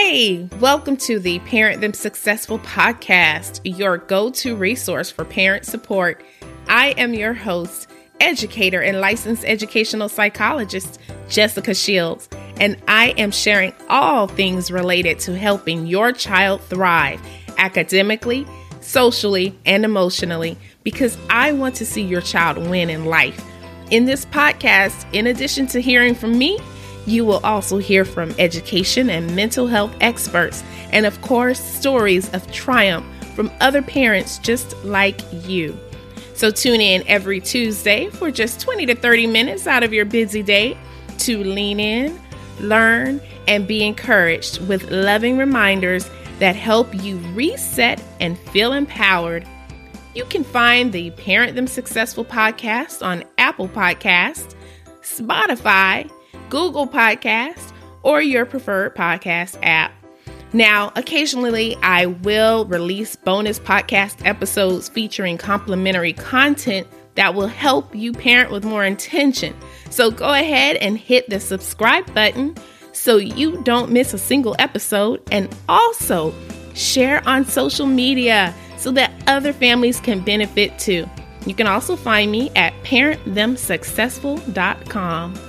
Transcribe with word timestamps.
Hey, 0.00 0.48
welcome 0.60 0.96
to 0.98 1.18
the 1.18 1.40
Parent 1.40 1.80
Them 1.80 1.92
Successful 1.92 2.60
podcast, 2.60 3.60
your 3.64 3.98
go 3.98 4.30
to 4.30 4.54
resource 4.54 5.10
for 5.10 5.24
parent 5.24 5.64
support. 5.64 6.22
I 6.68 6.90
am 6.90 7.14
your 7.14 7.34
host, 7.34 7.88
educator, 8.20 8.80
and 8.80 9.00
licensed 9.00 9.44
educational 9.44 10.08
psychologist, 10.08 11.00
Jessica 11.28 11.74
Shields, 11.74 12.28
and 12.60 12.80
I 12.86 13.08
am 13.18 13.32
sharing 13.32 13.72
all 13.88 14.28
things 14.28 14.70
related 14.70 15.18
to 15.18 15.36
helping 15.36 15.88
your 15.88 16.12
child 16.12 16.62
thrive 16.62 17.20
academically, 17.58 18.46
socially, 18.80 19.58
and 19.66 19.84
emotionally 19.84 20.56
because 20.84 21.18
I 21.28 21.50
want 21.50 21.74
to 21.74 21.84
see 21.84 22.02
your 22.02 22.20
child 22.20 22.56
win 22.70 22.88
in 22.88 23.06
life. 23.06 23.44
In 23.90 24.04
this 24.04 24.26
podcast, 24.26 25.12
in 25.12 25.26
addition 25.26 25.66
to 25.66 25.82
hearing 25.82 26.14
from 26.14 26.38
me, 26.38 26.60
you 27.08 27.24
will 27.24 27.40
also 27.44 27.78
hear 27.78 28.04
from 28.04 28.34
education 28.38 29.10
and 29.10 29.34
mental 29.34 29.66
health 29.66 29.94
experts, 30.00 30.62
and 30.92 31.06
of 31.06 31.20
course, 31.22 31.58
stories 31.58 32.32
of 32.34 32.50
triumph 32.52 33.06
from 33.34 33.50
other 33.60 33.82
parents 33.82 34.38
just 34.38 34.76
like 34.84 35.20
you. 35.46 35.78
So 36.34 36.50
tune 36.50 36.80
in 36.80 37.02
every 37.08 37.40
Tuesday 37.40 38.10
for 38.10 38.30
just 38.30 38.60
20 38.60 38.86
to 38.86 38.94
30 38.94 39.26
minutes 39.26 39.66
out 39.66 39.82
of 39.82 39.92
your 39.92 40.04
busy 40.04 40.42
day 40.42 40.76
to 41.18 41.42
lean 41.42 41.80
in, 41.80 42.20
learn, 42.60 43.20
and 43.48 43.66
be 43.66 43.84
encouraged 43.84 44.60
with 44.68 44.90
loving 44.90 45.38
reminders 45.38 46.08
that 46.38 46.54
help 46.54 46.94
you 47.02 47.18
reset 47.34 48.02
and 48.20 48.38
feel 48.38 48.72
empowered. 48.72 49.46
You 50.14 50.24
can 50.26 50.44
find 50.44 50.92
the 50.92 51.10
Parent 51.12 51.56
Them 51.56 51.66
Successful 51.66 52.24
podcast 52.24 53.04
on 53.04 53.24
Apple 53.38 53.68
Podcasts, 53.68 54.54
Spotify, 55.00 56.08
Google 56.48 56.86
Podcast, 56.86 57.72
or 58.02 58.22
your 58.22 58.46
preferred 58.46 58.94
podcast 58.94 59.58
app. 59.62 59.92
Now, 60.52 60.92
occasionally 60.96 61.76
I 61.82 62.06
will 62.06 62.64
release 62.64 63.16
bonus 63.16 63.58
podcast 63.58 64.24
episodes 64.24 64.88
featuring 64.88 65.36
complimentary 65.36 66.14
content 66.14 66.86
that 67.16 67.34
will 67.34 67.48
help 67.48 67.94
you 67.94 68.12
parent 68.12 68.50
with 68.50 68.64
more 68.64 68.84
intention. 68.84 69.54
So 69.90 70.10
go 70.10 70.32
ahead 70.32 70.76
and 70.76 70.96
hit 70.96 71.28
the 71.28 71.40
subscribe 71.40 72.14
button 72.14 72.56
so 72.92 73.16
you 73.16 73.60
don't 73.62 73.92
miss 73.92 74.14
a 74.14 74.18
single 74.18 74.56
episode 74.58 75.22
and 75.30 75.54
also 75.68 76.32
share 76.74 77.22
on 77.28 77.44
social 77.44 77.86
media 77.86 78.54
so 78.76 78.90
that 78.92 79.12
other 79.26 79.52
families 79.52 80.00
can 80.00 80.20
benefit 80.20 80.78
too. 80.78 81.06
You 81.44 81.54
can 81.54 81.66
also 81.66 81.94
find 81.96 82.30
me 82.30 82.50
at 82.56 82.72
parentthemsuccessful.com. 82.84 85.47